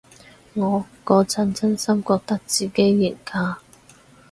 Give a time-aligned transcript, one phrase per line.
[0.55, 3.57] 我嗰陣真心覺得自己型㗎